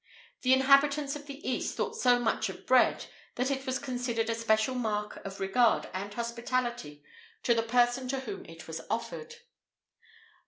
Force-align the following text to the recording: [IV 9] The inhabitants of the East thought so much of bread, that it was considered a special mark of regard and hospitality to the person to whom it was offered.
[IV 0.01 0.33
9] 0.33 0.39
The 0.41 0.53
inhabitants 0.59 1.15
of 1.15 1.27
the 1.27 1.47
East 1.47 1.75
thought 1.77 1.95
so 1.95 2.17
much 2.17 2.49
of 2.49 2.65
bread, 2.65 3.05
that 3.35 3.51
it 3.51 3.67
was 3.67 3.77
considered 3.77 4.31
a 4.31 4.33
special 4.33 4.73
mark 4.73 5.23
of 5.23 5.39
regard 5.39 5.89
and 5.93 6.11
hospitality 6.11 7.03
to 7.43 7.53
the 7.53 7.61
person 7.61 8.07
to 8.07 8.21
whom 8.21 8.43
it 8.45 8.65
was 8.67 8.81
offered. 8.89 9.35